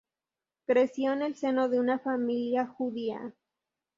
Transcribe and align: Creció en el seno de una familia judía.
Creció 0.65 1.13
en 1.13 1.21
el 1.21 1.35
seno 1.35 1.69
de 1.69 1.79
una 1.79 1.99
familia 1.99 2.65
judía. 2.65 3.35